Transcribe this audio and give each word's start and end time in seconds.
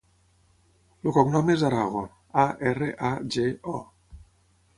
El 1.03 1.13
cognom 1.17 1.51
és 1.55 1.65
Arago: 1.69 2.01
a, 2.45 2.47
erra, 2.71 2.89
a, 3.11 3.13
ge, 3.37 3.47
o. 3.79 4.29